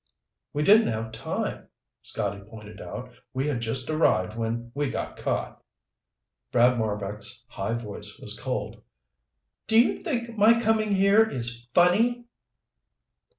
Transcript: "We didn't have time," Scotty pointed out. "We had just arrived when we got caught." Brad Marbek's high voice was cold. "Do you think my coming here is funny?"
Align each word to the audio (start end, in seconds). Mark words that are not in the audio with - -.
"We 0.51 0.63
didn't 0.63 0.87
have 0.87 1.11
time," 1.11 1.67
Scotty 2.01 2.41
pointed 2.41 2.81
out. 2.81 3.13
"We 3.35 3.45
had 3.47 3.61
just 3.61 3.87
arrived 3.87 4.35
when 4.35 4.71
we 4.73 4.89
got 4.89 5.15
caught." 5.15 5.61
Brad 6.51 6.79
Marbek's 6.79 7.45
high 7.47 7.75
voice 7.75 8.17
was 8.17 8.35
cold. 8.39 8.81
"Do 9.67 9.79
you 9.79 9.97
think 9.97 10.35
my 10.39 10.59
coming 10.59 10.89
here 10.95 11.21
is 11.23 11.67
funny?" 11.75 12.25